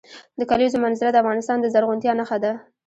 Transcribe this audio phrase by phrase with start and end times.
[0.39, 2.51] د کلیزو منظره د افغانستان د زرغونتیا نښه ده.